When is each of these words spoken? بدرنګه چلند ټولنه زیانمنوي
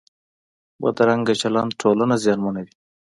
بدرنګه 0.81 1.33
چلند 1.41 1.71
ټولنه 1.81 2.15
زیانمنوي 2.23 2.73